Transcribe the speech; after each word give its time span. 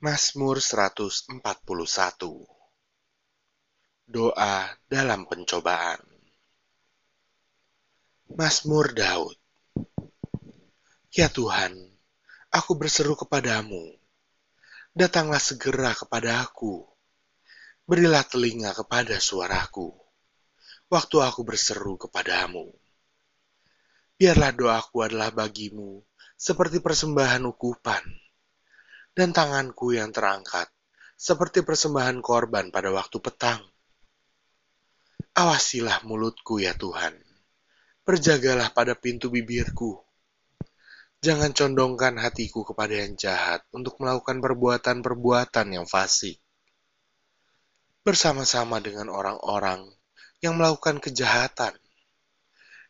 Mazmur 0.00 0.64
141 0.64 1.44
Doa 4.08 4.72
dalam 4.88 5.28
pencobaan 5.28 6.00
Mazmur 8.32 8.96
Daud 8.96 9.36
Ya 11.12 11.28
Tuhan, 11.28 11.76
aku 12.48 12.80
berseru 12.80 13.12
kepadamu. 13.12 13.92
Datanglah 14.96 15.36
segera 15.36 15.92
kepada 15.92 16.48
aku. 16.48 16.80
Berilah 17.84 18.24
telinga 18.24 18.72
kepada 18.72 19.20
suaraku. 19.20 19.92
Waktu 20.88 21.16
aku 21.20 21.44
berseru 21.44 22.00
kepadamu. 22.00 22.72
Biarlah 24.16 24.56
doaku 24.56 25.04
adalah 25.04 25.28
bagimu 25.28 26.00
seperti 26.40 26.80
persembahan 26.80 27.44
ukupan 27.44 28.00
dan 29.14 29.34
tanganku 29.34 29.90
yang 29.94 30.14
terangkat, 30.14 30.70
seperti 31.18 31.66
persembahan 31.66 32.22
korban 32.22 32.70
pada 32.70 32.88
waktu 32.94 33.18
petang. 33.18 33.60
Awasilah 35.36 36.02
mulutku 36.08 36.62
ya 36.62 36.72
Tuhan, 36.74 37.14
berjagalah 38.06 38.72
pada 38.72 38.96
pintu 38.96 39.28
bibirku. 39.28 40.00
Jangan 41.20 41.52
condongkan 41.52 42.16
hatiku 42.16 42.64
kepada 42.64 42.96
yang 42.96 43.12
jahat 43.20 43.60
untuk 43.76 44.00
melakukan 44.00 44.40
perbuatan-perbuatan 44.40 45.66
yang 45.76 45.84
fasik. 45.84 46.40
Bersama-sama 48.00 48.80
dengan 48.80 49.12
orang-orang 49.12 49.84
yang 50.40 50.56
melakukan 50.56 50.96
kejahatan. 51.04 51.76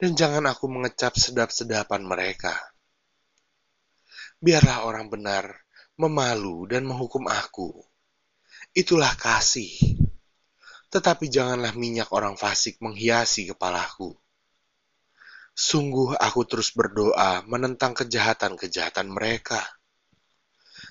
Dan 0.00 0.16
jangan 0.16 0.48
aku 0.48 0.66
mengecap 0.66 1.14
sedap-sedapan 1.14 2.02
mereka. 2.02 2.56
Biarlah 4.40 4.88
orang 4.88 5.12
benar 5.12 5.63
memalu 5.94 6.66
dan 6.66 6.82
menghukum 6.86 7.30
aku. 7.30 7.70
Itulah 8.74 9.14
kasih. 9.14 9.70
Tetapi 10.90 11.30
janganlah 11.30 11.74
minyak 11.74 12.10
orang 12.10 12.34
fasik 12.34 12.78
menghiasi 12.82 13.50
kepalaku. 13.50 14.14
Sungguh 15.54 16.18
aku 16.18 16.42
terus 16.50 16.74
berdoa 16.74 17.46
menentang 17.46 17.94
kejahatan-kejahatan 17.94 19.06
mereka. 19.06 19.62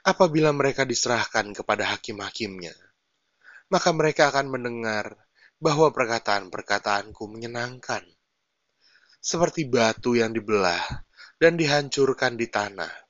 Apabila 0.00 0.52
mereka 0.56 0.88
diserahkan 0.88 1.52
kepada 1.52 1.92
hakim-hakimnya, 1.92 2.72
maka 3.68 3.92
mereka 3.92 4.32
akan 4.32 4.48
mendengar 4.48 5.12
bahwa 5.60 5.92
perkataan-perkataanku 5.92 7.28
menyenangkan. 7.28 8.04
Seperti 9.20 9.68
batu 9.68 10.16
yang 10.16 10.32
dibelah 10.32 11.04
dan 11.36 11.58
dihancurkan 11.60 12.38
di 12.38 12.48
tanah 12.48 13.05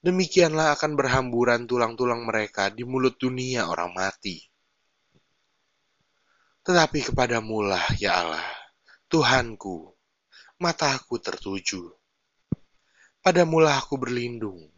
demikianlah 0.00 0.72
akan 0.76 0.96
berhamburan 0.96 1.68
tulang-tulang 1.68 2.24
mereka 2.24 2.72
di 2.72 2.88
mulut 2.88 3.20
dunia 3.20 3.68
orang 3.68 3.92
mati. 3.92 4.40
Tetapi 6.64 7.12
kepadamu 7.12 7.64
lah, 7.64 7.84
ya 7.96 8.24
Allah, 8.24 8.48
Tuhanku, 9.08 9.92
mataku 10.60 11.20
tertuju. 11.20 11.88
Padamulah 13.20 13.80
aku 13.80 14.00
berlindung. 14.00 14.72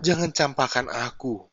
Jangan 0.00 0.32
campakkan 0.36 0.88
aku. 0.92 1.48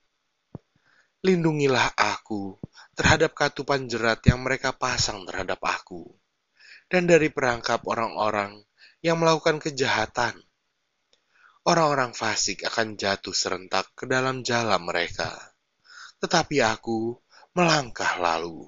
Lindungilah 1.24 1.96
aku 1.96 2.60
terhadap 2.98 3.32
katupan 3.38 3.88
jerat 3.88 4.20
yang 4.26 4.42
mereka 4.44 4.74
pasang 4.76 5.24
terhadap 5.24 5.62
aku, 5.62 6.18
dan 6.90 7.06
dari 7.06 7.30
perangkap 7.30 7.86
orang-orang 7.86 8.58
yang 9.06 9.22
melakukan 9.22 9.62
kejahatan 9.62 10.34
orang-orang 11.62 12.18
fasik 12.18 12.66
akan 12.66 12.98
jatuh 12.98 13.36
serentak 13.36 13.94
ke 13.94 14.10
dalam 14.10 14.42
jalan 14.42 14.82
mereka, 14.82 15.30
tetapi 16.18 16.62
aku 16.66 17.16
melangkah 17.54 18.18
lalu. 18.18 18.66